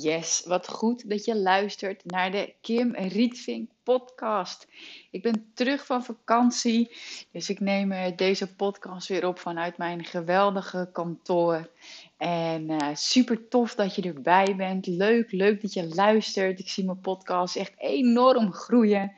[0.00, 4.68] Yes, wat goed dat je luistert naar de Kim Rietvink podcast.
[5.10, 6.96] Ik ben terug van vakantie,
[7.32, 11.70] dus ik neem eh, deze podcast weer op vanuit mijn geweldige kantoor.
[12.16, 14.86] En uh, super tof dat je erbij bent.
[14.86, 16.58] Leuk, leuk dat je luistert.
[16.58, 19.12] Ik zie mijn podcast echt enorm groeien.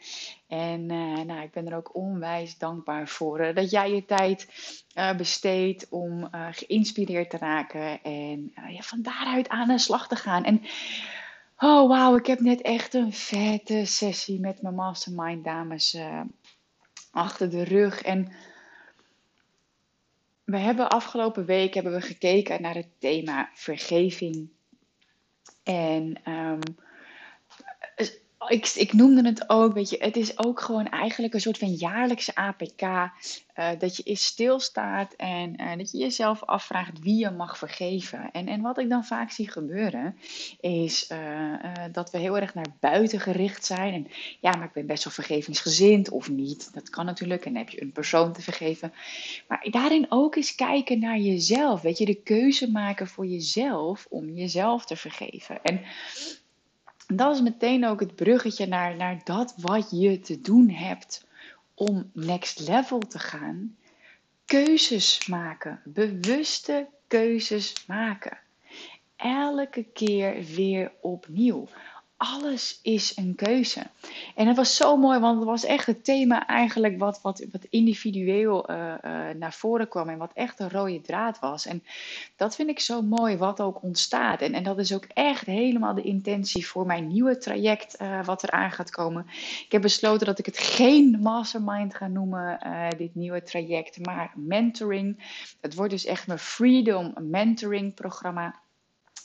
[0.51, 4.49] En uh, nou, ik ben er ook onwijs dankbaar voor uh, dat jij je tijd
[4.95, 10.45] uh, besteedt om geïnspireerd te raken en ja, van daaruit aan de slag te gaan.
[10.45, 10.63] En
[11.59, 15.99] oh wauw, ik heb net echt een vette sessie met mijn mastermind dames
[17.11, 18.03] achter de rug.
[18.03, 18.33] En
[20.45, 24.51] we hebben afgelopen week hebben we gekeken naar het thema vergeving.
[25.63, 26.59] En um,
[28.49, 31.73] ik, ik noemde het ook, weet je, het is ook gewoon eigenlijk een soort van
[31.75, 32.83] jaarlijkse APK.
[32.83, 38.31] Uh, dat je eens stilstaat en uh, dat je jezelf afvraagt wie je mag vergeven.
[38.33, 40.17] En, en wat ik dan vaak zie gebeuren,
[40.61, 41.55] is uh,
[41.93, 43.95] dat we heel erg naar buiten gericht zijn.
[43.95, 44.07] En
[44.41, 46.75] ja, maar ik ben best wel vergevingsgezind of niet.
[46.75, 47.45] Dat kan natuurlijk.
[47.45, 48.93] En dan heb je een persoon te vergeven.
[49.49, 51.81] Maar daarin ook eens kijken naar jezelf.
[51.81, 55.63] Weet je, de keuze maken voor jezelf om jezelf te vergeven.
[55.63, 55.81] En
[57.13, 61.27] dat is meteen ook het bruggetje naar, naar dat wat je te doen hebt
[61.75, 63.77] om next level te gaan.
[64.45, 68.39] Keuzes maken, bewuste keuzes maken.
[69.17, 71.69] Elke keer weer opnieuw
[72.21, 73.83] alles is een keuze.
[74.35, 77.65] En het was zo mooi, want het was echt het thema eigenlijk wat, wat, wat
[77.71, 78.95] individueel uh, uh,
[79.37, 81.67] naar voren kwam en wat echt een rode draad was.
[81.67, 81.83] En
[82.37, 84.41] dat vind ik zo mooi, wat ook ontstaat.
[84.41, 88.43] En, en dat is ook echt helemaal de intentie voor mijn nieuwe traject uh, wat
[88.43, 89.27] eraan gaat komen.
[89.65, 92.59] Ik heb besloten dat ik het geen mastermind ga noemen,
[92.97, 95.39] dit nieuwe traject, maar mentoring.
[95.61, 98.55] Het wordt dus echt mijn Freedom Mentoring programma.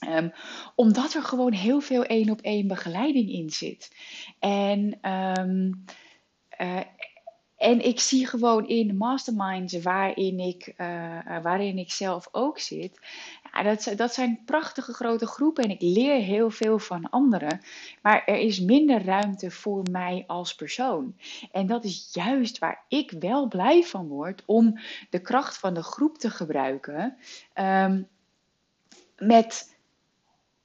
[0.09, 0.31] Um,
[0.75, 3.95] omdat er gewoon heel veel één op één begeleiding in zit.
[4.39, 5.85] En, um,
[6.61, 6.79] uh,
[7.57, 12.99] en ik zie gewoon in masterminds waarin ik, uh, waarin ik zelf ook zit.
[13.53, 17.61] Ja, dat, dat zijn prachtige grote groepen en ik leer heel veel van anderen.
[18.01, 21.15] Maar er is minder ruimte voor mij als persoon.
[21.51, 24.79] En dat is juist waar ik wel blij van word om
[25.09, 27.17] de kracht van de groep te gebruiken.
[27.59, 28.07] Um,
[29.17, 29.74] met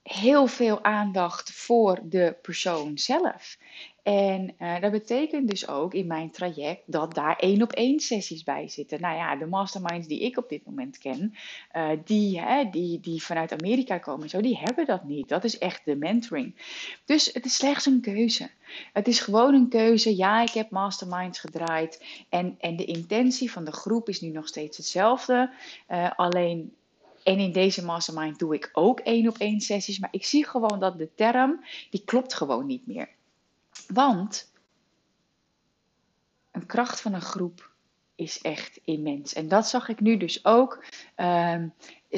[0.03, 3.57] heel veel aandacht voor de persoon zelf.
[4.03, 8.43] En uh, dat betekent dus ook in mijn traject dat daar één op één sessies
[8.43, 9.01] bij zitten.
[9.01, 11.35] Nou ja, de masterminds die ik op dit moment ken,
[11.77, 15.29] uh, die, hè, die, die vanuit Amerika komen, zo, die hebben dat niet.
[15.29, 16.55] Dat is echt de mentoring.
[17.05, 18.51] Dus het is slechts een keuze.
[18.93, 20.17] Het is gewoon een keuze.
[20.17, 22.05] Ja, ik heb masterminds gedraaid.
[22.29, 25.51] En, en de intentie van de groep is nu nog steeds hetzelfde.
[25.89, 26.75] Uh, alleen
[27.23, 29.99] en in deze mastermind doe ik ook één op één sessies.
[29.99, 33.09] Maar ik zie gewoon dat de term, die klopt gewoon niet meer.
[33.87, 34.53] Want
[36.51, 37.70] een kracht van een groep
[38.21, 39.35] is echt immens.
[39.35, 40.85] En dat zag ik nu dus ook.
[41.17, 41.75] Um,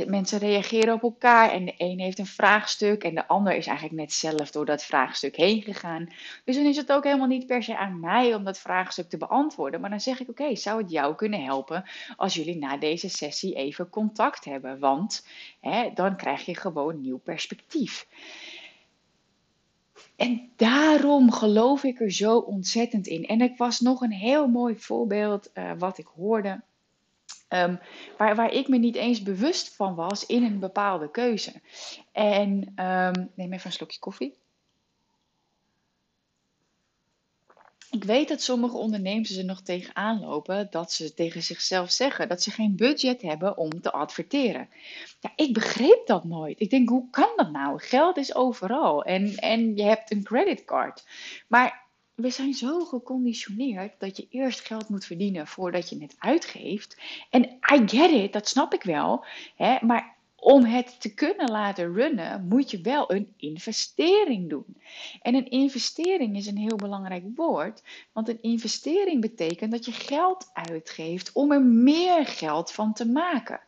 [0.06, 3.98] mensen reageren op elkaar en de een heeft een vraagstuk en de ander is eigenlijk
[3.98, 6.08] net zelf door dat vraagstuk heen gegaan.
[6.44, 9.16] Dus dan is het ook helemaal niet per se aan mij om dat vraagstuk te
[9.16, 9.80] beantwoorden.
[9.80, 11.84] Maar dan zeg ik: Oké, zou het jou kunnen helpen
[12.16, 14.78] als jullie na deze sessie even contact hebben?
[14.78, 15.26] Want
[15.60, 18.06] hè, dan krijg je gewoon nieuw perspectief.
[20.16, 23.26] En daarom geloof ik er zo ontzettend in.
[23.26, 26.60] En ik was nog een heel mooi voorbeeld uh, wat ik hoorde.
[27.48, 27.80] Um,
[28.18, 31.52] waar, waar ik me niet eens bewust van was in een bepaalde keuze.
[32.12, 34.34] En um, neem even een slokje koffie.
[37.92, 42.42] Ik weet dat sommige ondernemers er nog tegenaan lopen dat ze tegen zichzelf zeggen dat
[42.42, 44.68] ze geen budget hebben om te adverteren.
[45.36, 46.60] Ik begreep dat nooit.
[46.60, 47.80] Ik denk, hoe kan dat nou?
[47.80, 51.04] Geld is overal en, en je hebt een creditcard.
[51.48, 51.82] Maar
[52.14, 57.00] we zijn zo geconditioneerd dat je eerst geld moet verdienen voordat je het uitgeeft.
[57.30, 57.42] En
[57.74, 59.24] I get it, dat snap ik wel.
[59.56, 59.76] Hè?
[59.80, 60.11] Maar
[60.42, 64.76] om het te kunnen laten runnen, moet je wel een investering doen.
[65.20, 70.50] En een investering is een heel belangrijk woord, want een investering betekent dat je geld
[70.52, 73.60] uitgeeft om er meer geld van te maken.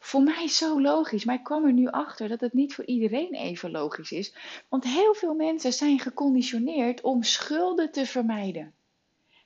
[0.00, 3.34] Voor mij zo logisch, maar ik kwam er nu achter dat het niet voor iedereen
[3.34, 4.34] even logisch is.
[4.68, 8.74] Want heel veel mensen zijn geconditioneerd om schulden te vermijden.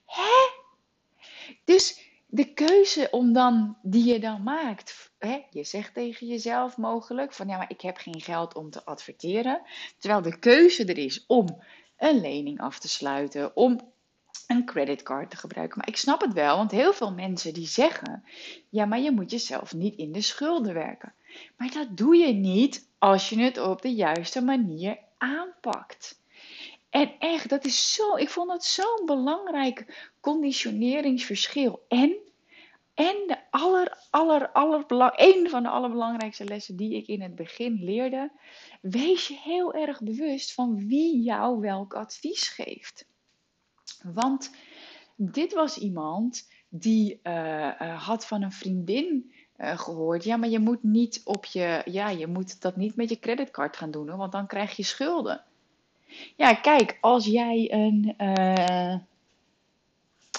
[0.07, 0.59] Hè?
[1.65, 7.33] Dus de keuze om dan, die je dan maakt, hè, je zegt tegen jezelf mogelijk
[7.33, 9.63] van ja, maar ik heb geen geld om te adverteren.
[9.99, 11.63] Terwijl de keuze er is om
[11.97, 13.81] een lening af te sluiten, om
[14.47, 15.79] een creditcard te gebruiken.
[15.79, 18.25] Maar ik snap het wel, want heel veel mensen die zeggen,
[18.69, 21.13] ja, maar je moet jezelf niet in de schulden werken.
[21.57, 26.21] Maar dat doe je niet als je het op de juiste manier aanpakt.
[26.91, 31.85] En echt, dat is zo, ik vond dat zo'n belangrijk conditioneringsverschil.
[31.89, 32.17] En,
[33.01, 37.85] en de aller, aller, aller, een van de allerbelangrijkste lessen die ik in het begin
[37.85, 38.33] leerde.
[38.81, 43.07] Wees je heel erg bewust van wie jou welk advies geeft.
[44.03, 44.51] Want
[45.17, 47.33] dit was iemand die uh,
[47.83, 50.25] uh, had van een vriendin uh, gehoord.
[50.25, 51.83] Ja, maar je moet niet op je.
[51.85, 55.45] Ja, je moet dat niet met je creditcard gaan doen, want dan krijg je schulden.
[56.37, 58.99] Ja, kijk, als jij een, uh,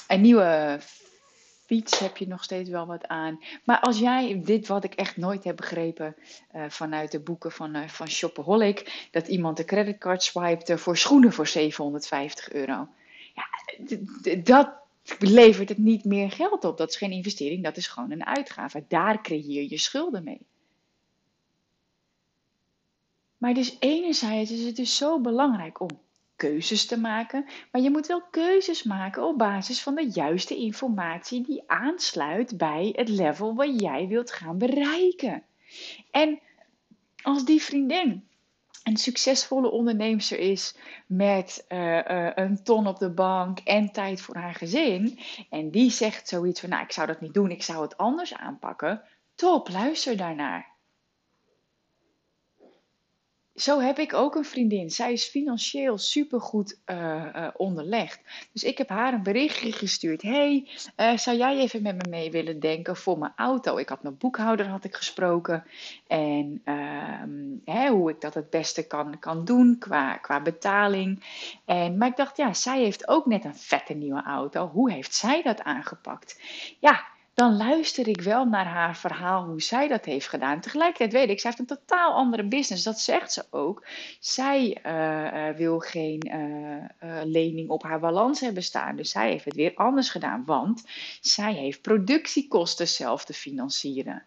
[0.07, 0.79] een nieuwe
[1.71, 3.39] fiets heb je nog steeds wel wat aan.
[3.63, 6.15] Maar als jij, dit wat ik echt nooit heb begrepen
[6.55, 11.33] uh, vanuit de boeken van, uh, van Shopaholic, dat iemand de creditcard swipte voor schoenen
[11.33, 12.87] voor 750 euro.
[13.35, 13.45] Ja,
[14.43, 14.73] dat
[15.19, 16.77] levert het niet meer geld op.
[16.77, 18.83] Dat is geen investering, dat is gewoon een uitgave.
[18.87, 20.41] Daar creëer je schulden mee.
[23.37, 25.89] Maar dus enerzijds is het dus zo belangrijk om
[26.41, 31.43] keuzes te maken, maar je moet wel keuzes maken op basis van de juiste informatie
[31.43, 35.43] die aansluit bij het level wat jij wilt gaan bereiken.
[36.11, 36.39] En
[37.21, 38.27] als die vriendin
[38.83, 40.75] een succesvolle onderneemster is
[41.07, 45.91] met uh, uh, een ton op de bank en tijd voor haar gezin, en die
[45.91, 49.01] zegt zoiets van, nou ik zou dat niet doen, ik zou het anders aanpakken,
[49.35, 50.70] top, luister daarnaar
[53.55, 54.89] zo heb ik ook een vriendin.
[54.89, 58.21] Zij is financieel supergoed uh, onderlegd.
[58.53, 60.21] Dus ik heb haar een berichtje gestuurd.
[60.21, 60.67] hey,
[60.97, 63.77] uh, zou jij even met me mee willen denken voor mijn auto?
[63.77, 65.63] Ik had mijn boekhouder had ik gesproken.
[66.07, 71.23] En ehm, hè, hoe ik dat het beste kan, kan doen qua, qua betaling.
[71.65, 74.67] En, maar ik dacht, ja, zij heeft ook net een vette nieuwe auto.
[74.67, 76.41] Hoe heeft zij dat aangepakt?
[76.79, 77.05] Ja,
[77.41, 80.61] dan luister ik wel naar haar verhaal hoe zij dat heeft gedaan.
[80.61, 82.83] Tegelijkertijd weet ik, zij heeft een totaal andere business.
[82.83, 83.87] Dat zegt ze ook.
[84.19, 88.95] Zij uh, uh, wil geen uh, lening op haar balans hebben staan.
[88.95, 90.43] Dus zij heeft het weer anders gedaan.
[90.45, 90.83] Want
[91.21, 94.23] zij heeft productiekosten zelf te financieren.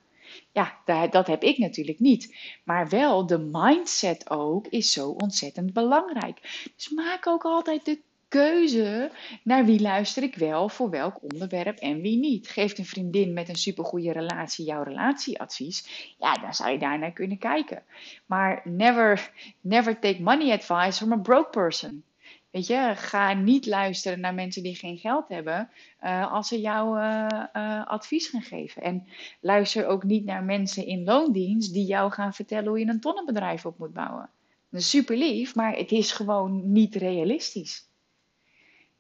[0.53, 0.79] Ja,
[1.11, 2.37] dat heb ik natuurlijk niet.
[2.65, 6.69] Maar wel de mindset ook is zo ontzettend belangrijk.
[6.77, 7.99] Dus maak ook altijd de
[8.35, 9.11] keuze
[9.43, 12.49] naar wie luister ik wel voor welk onderwerp en wie niet.
[12.49, 16.15] Geeft een vriendin met een supergoeie relatie jouw relatieadvies?
[16.19, 17.83] Ja, dan zou je daar naar kunnen kijken.
[18.27, 22.05] Maar never, never take money advice from a broke person.
[22.51, 25.71] Weet je, ga niet luisteren naar mensen die geen geld hebben
[26.03, 27.27] uh, als ze jou uh,
[27.57, 28.83] uh, advies gaan geven.
[28.83, 29.07] En
[29.41, 33.67] luister ook niet naar mensen in loondienst die jou gaan vertellen hoe je een tonnenbedrijf
[33.67, 34.31] op moet bouwen.
[34.73, 37.93] Super lief, maar het is gewoon niet realistisch.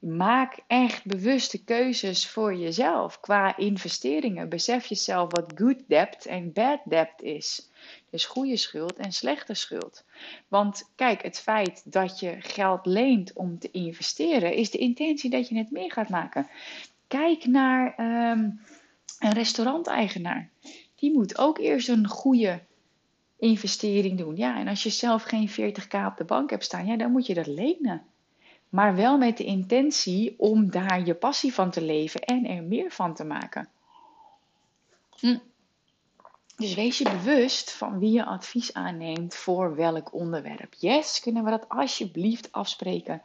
[0.06, 4.48] Maak echt bewuste keuzes voor jezelf qua investeringen.
[4.48, 7.70] Besef jezelf wat good debt en bad debt is.
[8.10, 10.04] Dus goede schuld en slechte schuld.
[10.48, 15.48] Want kijk, het feit dat je geld leent om te investeren, is de intentie dat
[15.48, 16.48] je het meer gaat maken.
[17.08, 18.60] Kijk naar um,
[19.18, 20.50] een restauranteigenaar.
[20.94, 22.60] Die moet ook eerst een goede
[23.38, 24.36] investering doen.
[24.36, 27.26] Ja, en als je zelf geen 40k op de bank hebt staan, ja, dan moet
[27.26, 28.02] je dat lenen
[28.74, 32.90] maar wel met de intentie om daar je passie van te leven en er meer
[32.90, 33.68] van te maken.
[35.18, 35.38] Hm.
[36.56, 40.74] Dus wees je bewust van wie je advies aanneemt voor welk onderwerp.
[40.78, 43.22] Yes, kunnen we dat alsjeblieft afspreken.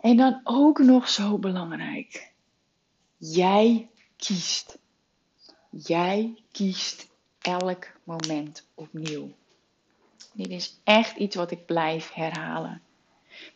[0.00, 2.32] En dan ook nog zo belangrijk.
[3.16, 4.78] Jij kiest.
[5.70, 7.08] Jij kiest
[7.40, 9.30] elk moment opnieuw.
[10.32, 12.82] Dit is echt iets wat ik blijf herhalen.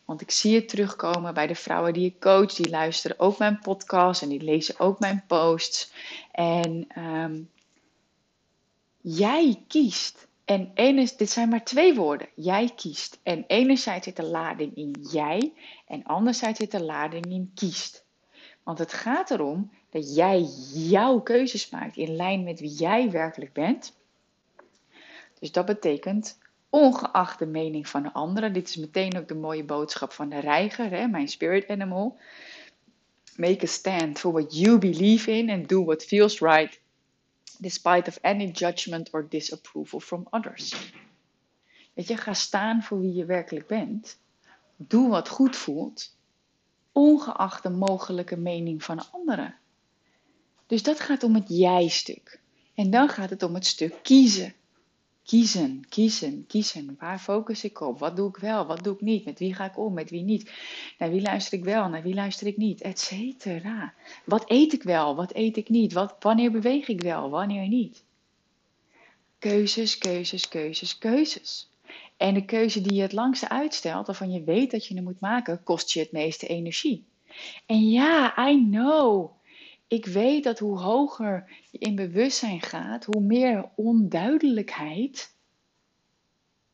[0.05, 2.53] Want ik zie het terugkomen bij de vrouwen die ik coach.
[2.53, 5.91] Die luisteren ook mijn podcast en die lezen ook mijn posts.
[6.31, 7.49] En um,
[9.01, 10.27] jij kiest.
[10.45, 10.71] En
[11.17, 12.27] dit zijn maar twee woorden.
[12.35, 13.19] Jij kiest.
[13.23, 15.53] En enerzijds zit de lading in jij.
[15.87, 18.05] En anderzijds zit de lading in kiest.
[18.63, 20.41] Want het gaat erom dat jij
[20.73, 23.93] jouw keuzes maakt in lijn met wie jij werkelijk bent.
[25.39, 26.37] Dus dat betekent
[26.75, 28.53] ongeacht de mening van de anderen.
[28.53, 32.17] Dit is meteen ook de mooie boodschap van de reiger, hè, mijn spirit animal.
[33.35, 36.79] Make a stand for what you believe in and do what feels right
[37.59, 40.91] Despite of any judgment or disapproval from others.
[41.93, 44.19] Weet je, ga staan voor wie je werkelijk bent.
[44.75, 46.15] Doe wat goed voelt,
[46.91, 49.55] ongeacht de mogelijke mening van anderen.
[50.67, 52.39] Dus dat gaat om het jij-stuk.
[52.73, 54.53] En dan gaat het om het stuk kiezen.
[55.25, 56.95] Kiezen, kiezen, kiezen.
[56.99, 57.99] Waar focus ik op?
[57.99, 58.65] Wat doe ik wel?
[58.65, 59.25] Wat doe ik niet?
[59.25, 59.93] Met wie ga ik om?
[59.93, 60.51] Met wie niet?
[60.97, 61.89] Naar wie luister ik wel?
[61.89, 62.81] Naar wie luister ik niet?
[62.81, 63.93] Etcetera.
[64.25, 65.15] Wat eet ik wel?
[65.15, 65.93] Wat eet ik niet?
[65.93, 67.29] Wat, wanneer beweeg ik wel?
[67.29, 68.03] Wanneer niet?
[69.39, 71.69] Keuzes, keuzes, keuzes, keuzes.
[72.17, 75.19] En de keuze die je het langste uitstelt, waarvan je weet dat je hem moet
[75.19, 77.03] maken, kost je het meeste energie.
[77.65, 79.31] En ja, I know.
[79.87, 85.35] Ik weet dat hoe hoger je in bewustzijn gaat, hoe meer onduidelijkheid,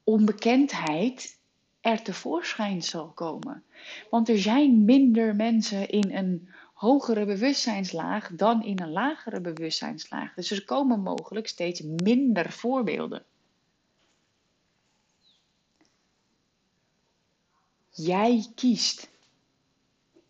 [0.04, 1.40] onbekendheid
[1.82, 3.64] er tevoorschijn zal komen.
[4.10, 10.34] Want er zijn minder mensen in een hogere bewustzijnslaag dan in een lagere bewustzijnslaag.
[10.34, 13.26] Dus er komen mogelijk steeds minder voorbeelden.
[17.90, 19.12] Jij kiest.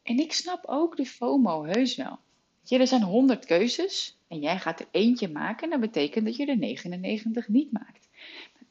[0.04, 2.20] En ik snap ook de FOMO heus wel.
[2.64, 5.70] Je, er zijn 100 keuzes en jij gaat er eentje maken.
[5.70, 8.10] Dat betekent dat je er 99 niet maakt.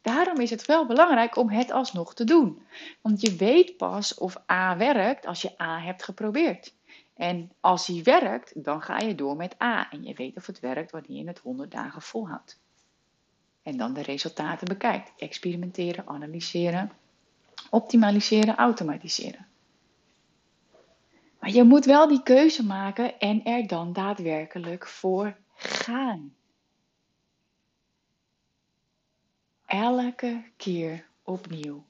[0.03, 2.63] Daarom is het wel belangrijk om het alsnog te doen.
[3.01, 6.75] Want je weet pas of A werkt als je A hebt geprobeerd.
[7.15, 9.91] En als die werkt, dan ga je door met A.
[9.91, 12.61] En je weet of het werkt wanneer je het 100 dagen volhoudt.
[13.63, 15.13] En dan de resultaten bekijkt.
[15.17, 16.93] Experimenteren, analyseren,
[17.71, 19.47] optimaliseren, automatiseren.
[21.52, 26.35] Je moet wel die keuze maken en er dan daadwerkelijk voor gaan.
[29.66, 31.85] Elke keer opnieuw.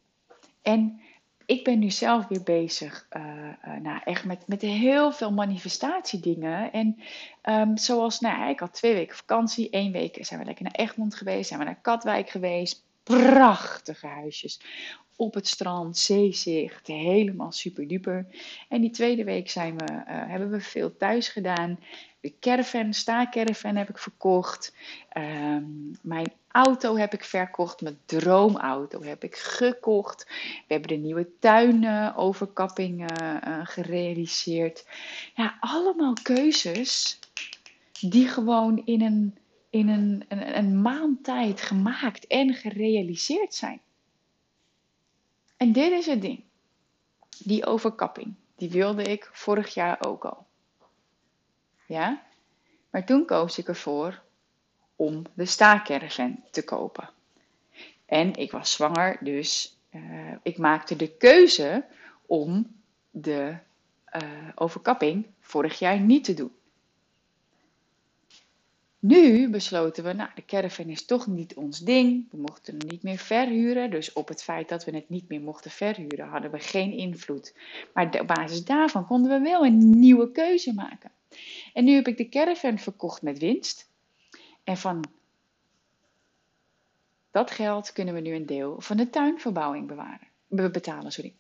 [0.63, 1.01] En
[1.47, 6.73] ik ben nu zelf weer bezig, uh, uh, nou echt met, met heel veel manifestatiedingen.
[6.73, 6.99] En
[7.43, 9.71] um, zoals, nou, ik had twee weken vakantie.
[9.71, 12.85] één week zijn we lekker naar Egmond geweest, zijn we naar Katwijk geweest.
[13.03, 14.61] Prachtige huisjes
[15.21, 18.27] op het strand, zeezicht, helemaal super duper.
[18.69, 21.79] En die tweede week zijn we, uh, hebben we veel thuis gedaan.
[22.21, 24.75] De caravan, sta-caravan heb ik verkocht.
[25.17, 27.81] Um, mijn auto heb ik verkocht.
[27.81, 30.27] Mijn droomauto heb ik gekocht.
[30.67, 34.87] We hebben de nieuwe tuinoverkapping uh, uh, gerealiseerd.
[35.35, 37.19] Ja, allemaal keuzes
[38.01, 39.37] die gewoon in een,
[39.71, 40.25] in een,
[40.59, 43.81] een maand tijd gemaakt en gerealiseerd zijn.
[45.61, 46.43] En dit is het ding.
[47.39, 50.47] Die overkapping, die wilde ik vorig jaar ook al.
[51.87, 52.23] Ja?
[52.91, 54.23] Maar toen koos ik ervoor
[54.97, 57.11] om de staakerven te kopen.
[58.07, 61.85] En ik was zwanger, dus uh, ik maakte de keuze
[62.27, 63.57] om de
[64.13, 66.55] uh, overkapping vorig jaar niet te doen.
[69.01, 72.31] Nu besloten we, nou, de caravan is toch niet ons ding.
[72.31, 73.91] We mochten hem niet meer verhuren.
[73.91, 77.55] Dus op het feit dat we het niet meer mochten verhuren, hadden we geen invloed.
[77.95, 81.11] Maar op basis daarvan konden we wel een nieuwe keuze maken.
[81.75, 83.89] En nu heb ik de caravan verkocht met winst.
[84.65, 85.05] En van
[87.31, 91.13] dat geld kunnen we nu een deel van de tuinverbouwing bewaren, betalen.
[91.13, 91.35] Sorry.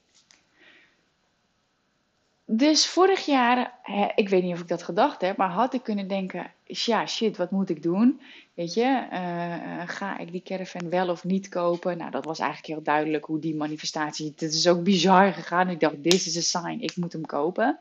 [2.52, 3.80] Dus vorig jaar,
[4.14, 7.36] ik weet niet of ik dat gedacht heb, maar had ik kunnen denken: ja, shit,
[7.36, 8.20] wat moet ik doen?
[8.54, 11.98] Weet je, uh, ga ik die caravan wel of niet kopen?
[11.98, 14.32] Nou, dat was eigenlijk heel duidelijk hoe die manifestatie.
[14.36, 15.68] Het is ook bizar gegaan.
[15.68, 17.78] Ik dacht: this is a sign, ik moet hem kopen.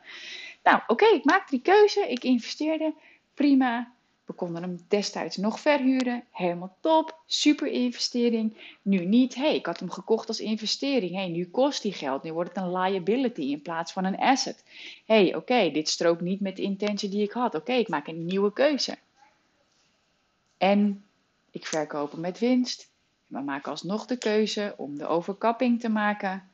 [0.62, 2.94] Nou, oké, ik maakte die keuze, ik investeerde,
[3.34, 3.92] prima.
[4.30, 6.24] We konden hem destijds nog verhuren.
[6.30, 7.20] Helemaal top.
[7.26, 8.76] Super investering.
[8.82, 9.34] Nu niet.
[9.34, 11.14] hey, ik had hem gekocht als investering.
[11.14, 12.22] hey, nu kost die geld.
[12.22, 14.64] Nu wordt het een liability in plaats van een asset.
[15.06, 17.54] hey, oké, dit strookt niet met de intentie die ik had.
[17.54, 18.98] Oké, ik maak een nieuwe keuze.
[20.58, 21.04] En
[21.50, 22.90] ik verkoop hem met winst.
[23.26, 26.50] We maken alsnog de keuze om de overkapping te maken.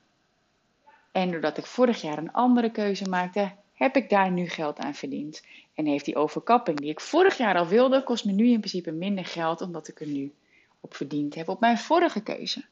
[1.13, 4.95] En doordat ik vorig jaar een andere keuze maakte, heb ik daar nu geld aan
[4.95, 5.43] verdiend.
[5.75, 8.93] En heeft die overkapping die ik vorig jaar al wilde, kost me nu in principe
[8.93, 10.33] minder geld, omdat ik er nu
[10.81, 12.65] op verdiend heb op mijn vorige keuze.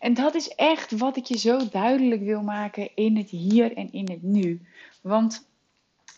[0.00, 3.92] En dat is echt wat ik je zo duidelijk wil maken in het hier en
[3.92, 4.60] in het nu.
[5.00, 5.47] Want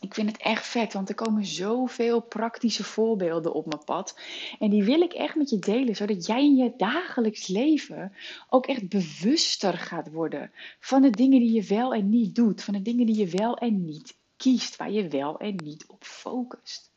[0.00, 4.19] ik vind het echt vet, want er komen zoveel praktische voorbeelden op mijn pad.
[4.59, 8.12] En die wil ik echt met je delen, zodat jij in je dagelijks leven
[8.49, 12.75] ook echt bewuster gaat worden van de dingen die je wel en niet doet, van
[12.75, 16.90] de dingen die je wel en niet kiest, waar je wel en niet op focust.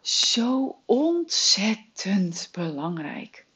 [0.00, 3.46] Zo ontzettend belangrijk.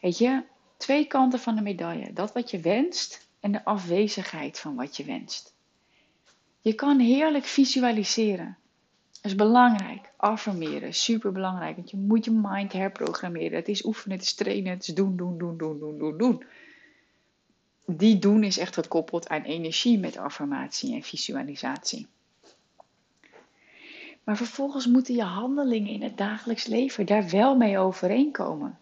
[0.00, 0.42] Weet je,
[0.76, 2.12] twee kanten van de medaille.
[2.12, 5.54] Dat wat je wenst en de afwezigheid van wat je wenst.
[6.60, 8.56] Je kan heerlijk visualiseren.
[9.12, 10.10] Dat is belangrijk.
[10.16, 11.76] Affirmeren, super belangrijk.
[11.76, 13.56] Want je moet je mind herprogrammeren.
[13.58, 16.44] Het is oefenen, het is trainen, het is doen, doen, doen, doen, doen, doen, doen.
[17.86, 22.06] Die doen is echt gekoppeld aan energie met affirmatie en visualisatie.
[24.24, 28.78] Maar vervolgens moeten je handelingen in het dagelijks leven daar wel mee overeenkomen.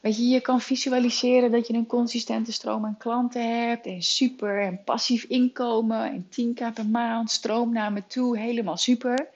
[0.00, 4.62] Weet je, je kan visualiseren dat je een consistente stroom aan klanten hebt en super
[4.62, 9.28] en passief inkomen en 10k per maand, stroom naar me toe, helemaal super.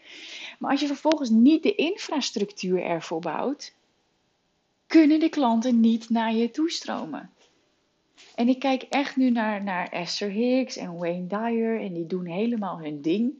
[0.58, 3.74] Maar als je vervolgens niet de infrastructuur ervoor bouwt,
[4.86, 7.30] kunnen de klanten niet naar je toestromen.
[8.34, 12.26] En ik kijk echt nu naar, naar Esther Hicks en Wayne Dyer en die doen
[12.26, 13.32] helemaal hun ding.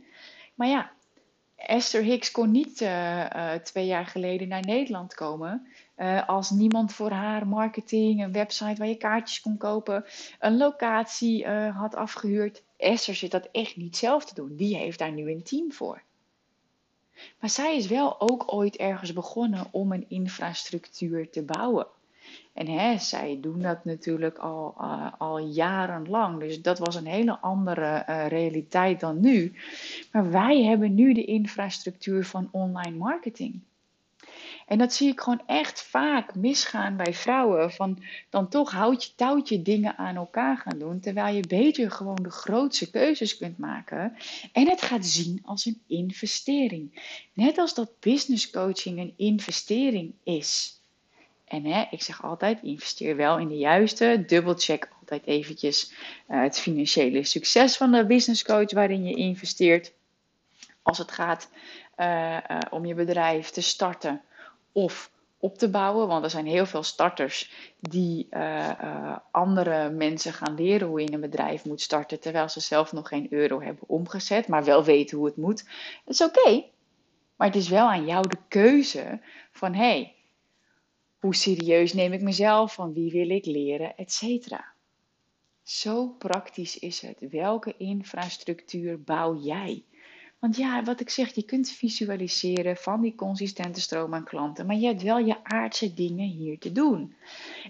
[0.54, 0.92] Maar ja,
[1.56, 5.66] Esther Hicks kon niet uh, uh, twee jaar geleden naar Nederland komen.
[5.96, 10.04] Uh, als niemand voor haar marketing, een website waar je kaartjes kon kopen,
[10.38, 12.62] een locatie had afgehuurd.
[12.76, 14.56] Esther zit dat echt niet zelf te doen.
[14.56, 16.02] Die heeft daar nu een team voor.
[17.40, 21.86] Maar zij is wel ook ooit ergens begonnen om een infrastructuur te bouwen.
[22.52, 26.40] En hè, zij doen dat natuurlijk al, uh, al jarenlang.
[26.40, 29.54] Dus dat was een hele andere realiteit dan nu.
[30.12, 33.60] Maar wij hebben nu de infrastructuur van online marketing.
[34.66, 37.72] En dat zie ik gewoon echt vaak misgaan bij vrouwen.
[37.72, 41.00] Van dan toch houd je touwtje dingen aan elkaar gaan doen.
[41.00, 44.16] Terwijl je beter gewoon de grootste keuzes kunt maken.
[44.52, 47.12] En het gaat zien als een investering.
[47.34, 50.78] Net als dat business coaching een investering is.
[51.44, 54.24] En hè, ik zeg altijd, investeer wel in de juiste.
[54.26, 55.92] Dubbelcheck altijd eventjes
[56.28, 59.92] uh, het financiële succes van de business coach waarin je investeert.
[60.82, 61.50] Als het gaat
[61.96, 64.22] uh, uh, om je bedrijf te starten
[64.74, 66.08] of op te bouwen.
[66.08, 68.28] Want er zijn heel veel starters die
[69.30, 72.20] andere mensen gaan leren hoe je een bedrijf moet starten.
[72.20, 75.64] Terwijl ze zelf nog geen euro hebben omgezet, maar wel weten hoe het moet.
[76.04, 76.64] Dat is oké.
[77.36, 79.20] Maar het is wel aan jou de keuze
[79.52, 79.82] van hé.
[79.82, 80.14] Hey,
[81.18, 82.74] hoe serieus neem ik mezelf?
[82.74, 83.96] Van wie wil ik leren?
[83.96, 84.72] Etcetera.
[85.62, 87.30] Zo praktisch is het.
[87.30, 89.84] Welke infrastructuur bouw jij?
[90.44, 94.76] Want ja, wat ik zeg, je kunt visualiseren van die consistente stroom aan klanten, maar
[94.76, 97.14] je hebt wel je aardse dingen hier te doen.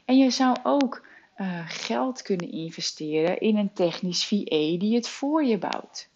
[0.05, 1.07] En je zou ook
[1.37, 6.09] uh, geld kunnen investeren in een technisch VA die het voor je bouwt.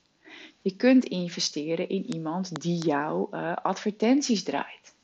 [0.62, 4.94] Je kunt investeren in iemand die jouw uh, advertenties draait.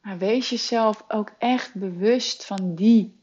[0.00, 3.14] Maar wees jezelf ook echt bewust van die,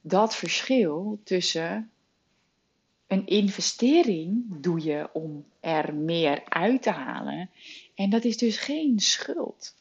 [0.00, 1.90] dat verschil tussen
[3.14, 7.50] een investering doe je om er meer uit te halen.
[7.94, 9.74] En dat is dus geen schuld.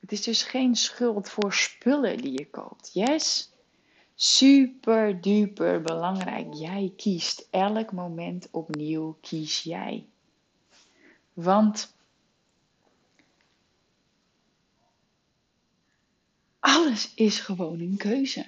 [0.00, 2.90] Het is dus geen schuld voor spullen die je koopt.
[2.92, 3.52] Yes?
[4.14, 6.54] Super duper belangrijk.
[6.54, 10.06] Jij kiest elk moment opnieuw, kies jij.
[11.32, 11.94] Want
[16.58, 18.46] alles is gewoon een keuze.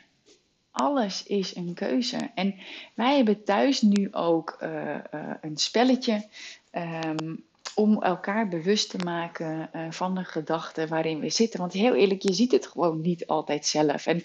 [0.74, 2.30] Alles is een keuze.
[2.34, 2.54] En
[2.94, 6.26] wij hebben thuis nu ook uh, uh, een spelletje
[6.72, 11.60] um, om elkaar bewust te maken uh, van de gedachten waarin we zitten.
[11.60, 14.06] Want heel eerlijk, je ziet het gewoon niet altijd zelf.
[14.06, 14.22] En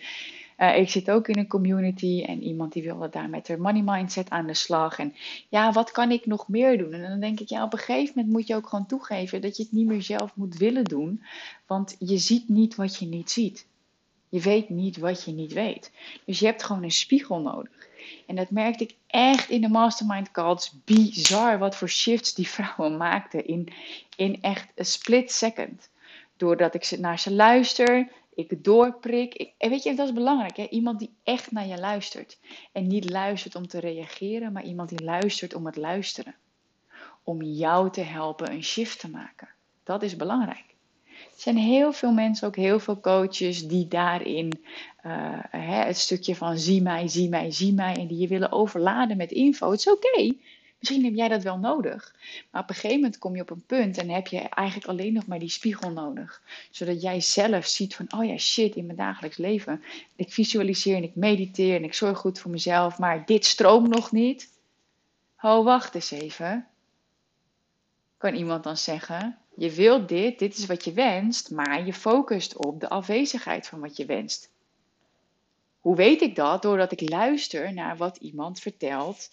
[0.75, 4.29] ik zit ook in een community en iemand die wilde daar met haar money mindset
[4.29, 4.99] aan de slag.
[4.99, 5.13] En
[5.49, 6.93] ja, wat kan ik nog meer doen?
[6.93, 9.57] En dan denk ik, ja, op een gegeven moment moet je ook gewoon toegeven dat
[9.57, 11.23] je het niet meer zelf moet willen doen.
[11.67, 13.67] Want je ziet niet wat je niet ziet.
[14.29, 15.91] Je weet niet wat je niet weet.
[16.25, 17.87] Dus je hebt gewoon een spiegel nodig.
[18.25, 20.71] En dat merkte ik echt in de mastermind calls.
[20.85, 23.73] Bizar wat voor shifts die vrouwen maakten in,
[24.15, 25.89] in echt een split second.
[26.37, 29.33] Doordat ik naar ze luister, ik doorprik.
[29.33, 30.57] Ik, en weet je, dat is belangrijk.
[30.57, 30.67] Hè?
[30.69, 32.37] Iemand die echt naar je luistert.
[32.71, 36.35] En niet luistert om te reageren, maar iemand die luistert om het luisteren.
[37.23, 39.49] Om jou te helpen een shift te maken.
[39.83, 40.68] Dat is belangrijk.
[41.39, 44.51] Er zijn heel veel mensen, ook heel veel coaches, die daarin
[45.05, 47.95] uh, hè, het stukje van zie mij, zie mij, zie mij.
[47.95, 49.71] En die je willen overladen met info.
[49.71, 50.33] Het is oké.
[50.79, 52.15] Misschien heb jij dat wel nodig.
[52.51, 55.13] Maar op een gegeven moment kom je op een punt en heb je eigenlijk alleen
[55.13, 56.41] nog maar die spiegel nodig.
[56.71, 59.83] Zodat jij zelf ziet van, oh ja, shit, in mijn dagelijks leven.
[60.15, 62.97] Ik visualiseer en ik mediteer en ik zorg goed voor mezelf.
[62.97, 64.49] Maar dit stroomt nog niet.
[65.41, 66.67] Oh, wacht eens even.
[68.17, 72.55] Kan iemand dan zeggen, je wilt dit, dit is wat je wenst, maar je focust
[72.55, 74.49] op de afwezigheid van wat je wenst.
[75.79, 76.61] Hoe weet ik dat?
[76.61, 79.29] Doordat ik luister naar wat iemand vertelt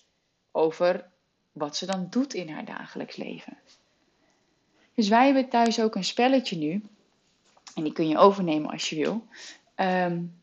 [0.53, 1.09] over
[1.53, 3.57] wat ze dan doet in haar dagelijks leven.
[4.95, 6.83] Dus wij hebben thuis ook een spelletje nu.
[7.75, 9.27] En die kun je overnemen als je wil.
[9.77, 10.41] Um,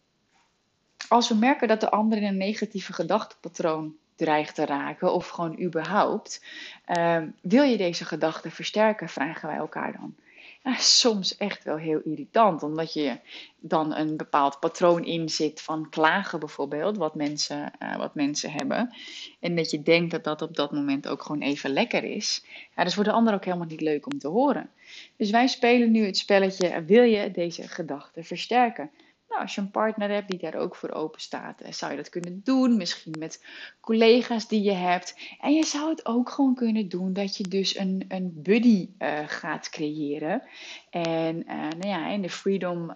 [1.07, 5.61] als we merken dat de ander in een negatieve gedachtepatroon dreigt te raken of gewoon
[5.61, 6.43] überhaupt.
[6.85, 10.15] Ehm, wil je deze gedachten versterken, vragen wij elkaar dan.
[10.63, 13.17] Ja, soms echt wel heel irritant, omdat je
[13.59, 18.93] dan een bepaald patroon in zit van klagen bijvoorbeeld, wat mensen, uh, wat mensen hebben.
[19.39, 22.45] En dat je denkt dat dat op dat moment ook gewoon even lekker is.
[22.75, 24.69] Ja, dus voor de ander ook helemaal niet leuk om te horen.
[25.15, 28.91] Dus wij spelen nu het spelletje, wil je deze gedachten versterken?
[29.33, 31.97] Nou, als je een partner hebt die daar ook voor open staat, eh, zou je
[31.97, 32.77] dat kunnen doen.
[32.77, 33.45] Misschien met
[33.79, 35.15] collega's die je hebt.
[35.39, 39.19] En je zou het ook gewoon kunnen doen dat je dus een, een buddy uh,
[39.25, 40.43] gaat creëren.
[40.89, 42.91] En uh, nou ja, in de Freedom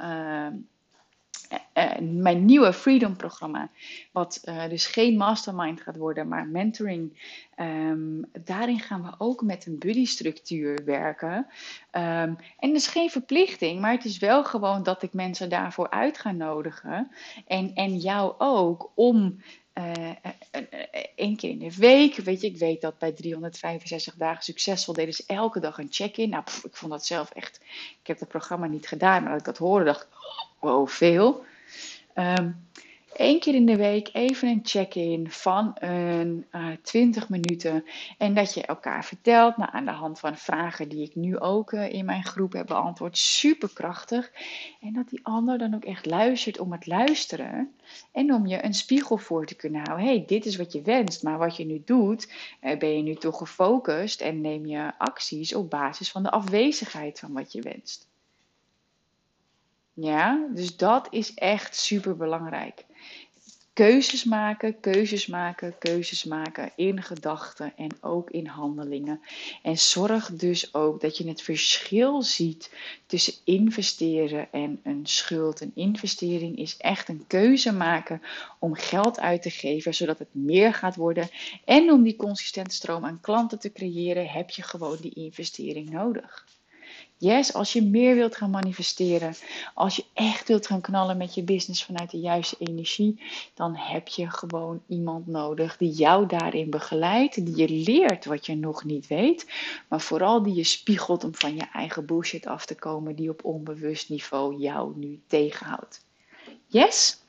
[1.74, 3.70] uh, mijn nieuwe Freedom programma,
[4.12, 7.36] wat uh, dus geen mastermind gaat worden, maar mentoring.
[7.60, 11.36] Um, daarin gaan we ook met een buddy structuur werken.
[11.92, 15.90] Um, en het is geen verplichting, maar het is wel gewoon dat ik mensen daarvoor
[15.90, 17.12] uit ga nodigen.
[17.48, 19.40] En, en jou ook om
[21.16, 22.16] één keer in de week.
[22.16, 26.30] Weet je, ik weet dat bij 365 dagen succesvol deden ze elke dag een check-in.
[26.30, 27.60] Nou, ik vond dat zelf echt.
[28.02, 30.88] Ik heb het programma niet gedaan, maar dat ik dat hoorde, dacht ik, oh, wow,
[30.88, 31.46] veel.
[33.18, 37.86] Eén keer in de week even een check-in van een uh, 20 minuten.
[38.18, 41.72] En dat je elkaar vertelt nou, aan de hand van vragen die ik nu ook
[41.72, 43.18] uh, in mijn groep heb beantwoord.
[43.18, 44.32] Super krachtig.
[44.82, 47.76] En dat die ander dan ook echt luistert om het luisteren.
[48.12, 50.08] En om je een spiegel voor te kunnen houden.
[50.08, 51.24] hey, dit is wat je wenst.
[51.24, 55.56] Maar wat je nu doet, uh, ben je nu toch gefocust en neem je acties
[55.56, 58.08] op basis van de afwezigheid van wat je wenst.
[60.00, 62.86] Ja, dus dat is echt super belangrijk.
[63.74, 69.22] Keuzes maken, keuzes maken, keuzes maken in gedachten en ook in handelingen.
[69.64, 72.74] En zorg dus ook dat je het verschil ziet
[73.06, 75.62] tussen investeren en een schuld.
[75.62, 78.22] Een investering is echt een keuze maken
[78.60, 81.30] om geld uit te geven, zodat het meer gaat worden.
[81.66, 86.46] En om die consistente stroom aan klanten te creëren, heb je gewoon die investering nodig.
[87.20, 89.36] Yes, als je meer wilt gaan manifesteren,
[89.74, 93.22] als je echt wilt gaan knallen met je business vanuit de juiste energie,
[93.54, 98.56] dan heb je gewoon iemand nodig die jou daarin begeleidt, die je leert wat je
[98.56, 99.46] nog niet weet,
[99.88, 103.46] maar vooral die je spiegelt om van je eigen bullshit af te komen die op
[103.46, 106.06] onbewust niveau jou nu tegenhoudt.
[106.68, 107.22] Yes?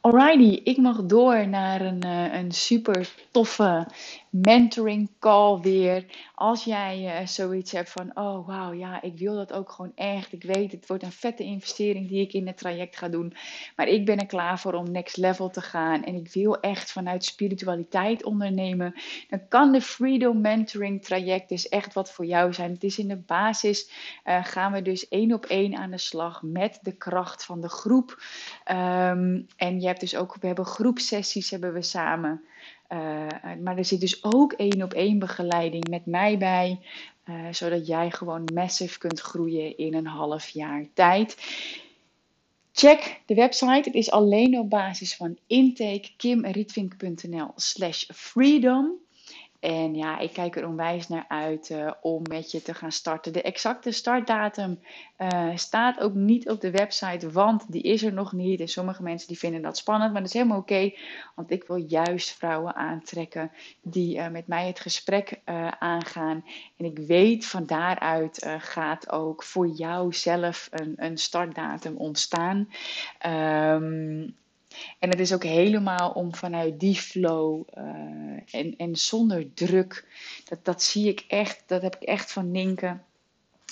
[0.00, 3.86] Alrighty, ik mag door naar een, uh, een super toffe
[4.30, 6.04] mentoring call weer.
[6.34, 10.32] Als jij uh, zoiets hebt van, oh wauw, ja, ik wil dat ook gewoon echt.
[10.32, 13.34] Ik weet, het wordt een vette investering die ik in het traject ga doen.
[13.76, 16.04] Maar ik ben er klaar voor om next level te gaan.
[16.04, 18.94] En ik wil echt vanuit spiritualiteit ondernemen.
[19.28, 22.72] Dan kan de Freedom Mentoring traject dus echt wat voor jou zijn.
[22.72, 23.90] Het is in de basis,
[24.24, 27.68] uh, gaan we dus één op één aan de slag met de kracht van de
[27.68, 28.22] groep.
[28.70, 32.42] Um, en je hebt dus ook, we hebben groepsessies hebben we samen.
[32.92, 33.26] Uh,
[33.62, 36.80] maar er zit dus ook één op één begeleiding met mij bij.
[37.24, 41.36] Uh, zodat jij gewoon massive kunt groeien in een half jaar tijd.
[42.72, 43.82] Check de website.
[43.84, 48.92] Het is alleen op basis van intake kimrietvink.nl slash freedom.
[49.60, 53.32] En ja, ik kijk er onwijs naar uit uh, om met je te gaan starten.
[53.32, 54.80] De exacte startdatum
[55.18, 58.60] uh, staat ook niet op de website, want die is er nog niet.
[58.60, 60.92] En sommige mensen die vinden dat spannend, maar dat is helemaal oké.
[61.34, 63.50] Want ik wil juist vrouwen aantrekken
[63.82, 65.40] die uh, met mij het gesprek
[65.78, 66.44] aangaan.
[66.76, 72.68] En ik weet van daaruit gaat ook voor jou zelf een, een startdatum ontstaan.
[73.26, 74.36] Um,
[74.98, 77.84] en het is ook helemaal om vanuit die flow uh,
[78.50, 80.06] en, en zonder druk.
[80.44, 82.98] Dat, dat zie ik echt, dat heb ik echt van Ninke.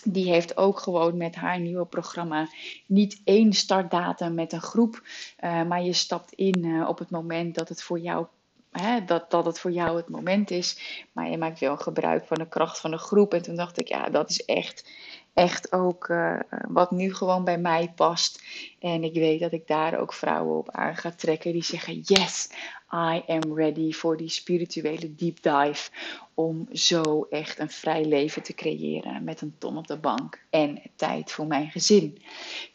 [0.05, 2.49] Die heeft ook gewoon met haar nieuwe programma
[2.87, 5.03] niet één startdatum met een groep.
[5.41, 8.27] Uh, maar je stapt in uh, op het moment dat het voor jou
[9.07, 10.79] dat, dat het voor jou het moment is.
[11.13, 13.35] Maar je maakt wel gebruik van de kracht van de groep.
[13.35, 14.91] En toen dacht ik, ja, dat is echt
[15.37, 18.43] echt ook uh, wat nu gewoon bij mij past.
[18.81, 22.49] En ik weet dat ik daar ook vrouwen op aan ga trekken die zeggen: Yes,
[22.97, 25.91] I am ready voor die spirituele deep dive.
[26.35, 30.83] Om zo echt een vrij leven te creëren met een ton op de bank en
[30.95, 32.19] tijd voor mijn gezin.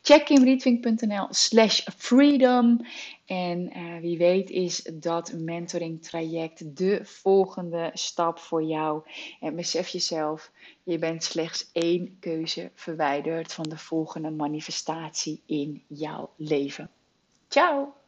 [0.01, 2.85] Check kimrietvink.nl slash freedom.
[3.25, 9.03] En uh, wie weet is dat mentoring traject de volgende stap voor jou.
[9.39, 10.51] En besef jezelf,
[10.83, 16.89] je bent slechts één keuze verwijderd van de volgende manifestatie in jouw leven.
[17.47, 18.00] Ciao!